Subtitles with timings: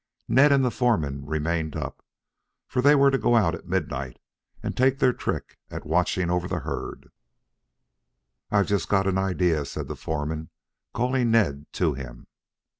[0.27, 2.03] Ned and the foreman remained up,
[2.67, 4.17] for they were to go out at midnight
[4.63, 7.11] and take their trick at watching over the herd.
[8.49, 10.49] "I've just got an idea," said the foreman,
[10.91, 12.25] calling Ned to him.